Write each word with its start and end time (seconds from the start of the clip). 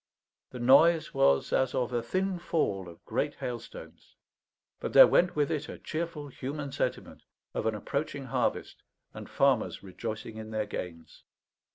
The 0.49 0.57
noise 0.57 1.13
was 1.13 1.53
as 1.53 1.75
of 1.75 1.93
a 1.93 2.01
thin 2.01 2.39
fall 2.39 2.89
of 2.89 3.05
great 3.05 3.35
hailstones; 3.35 4.15
but 4.79 4.93
there 4.93 5.05
went 5.05 5.35
with 5.35 5.51
it 5.51 5.69
a 5.69 5.77
cheerful 5.77 6.29
human 6.29 6.71
sentiment 6.71 7.21
of 7.53 7.67
an 7.67 7.75
approaching 7.75 8.25
harvest 8.25 8.81
and 9.13 9.29
farmers 9.29 9.83
rejoicing 9.83 10.37
in 10.37 10.49
their 10.49 10.65
gains. 10.65 11.21